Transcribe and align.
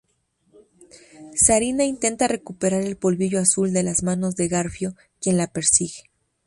Zarina 1.39 1.83
intenta 1.85 2.27
recuperar 2.27 2.81
el 2.81 2.97
polvillo 2.97 3.39
azul 3.39 3.71
de 3.71 3.83
las 3.83 4.01
manos 4.01 4.35
de 4.35 4.47
Garfio 4.47 4.95
quien 5.21 5.37
la 5.37 5.45
persigue. 5.45 6.09